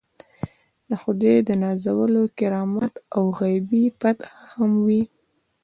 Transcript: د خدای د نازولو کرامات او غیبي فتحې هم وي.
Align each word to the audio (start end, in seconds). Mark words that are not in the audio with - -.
د 0.89 0.91
خدای 1.01 1.37
د 1.47 1.49
نازولو 1.63 2.21
کرامات 2.37 2.93
او 3.15 3.23
غیبي 3.39 3.83
فتحې 3.99 4.39
هم 4.53 4.71
وي. 4.85 5.03